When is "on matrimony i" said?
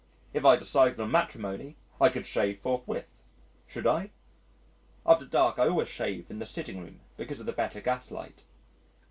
0.99-2.09